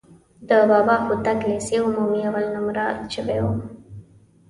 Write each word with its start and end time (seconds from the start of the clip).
د 0.47 0.49
بابا 0.69 0.95
هوتک 1.05 1.39
لیسې 1.49 1.77
عمومي 1.85 2.21
اول 2.29 2.45
نومره 2.55 2.85
شوی 3.13 3.39
وم. 3.43 3.59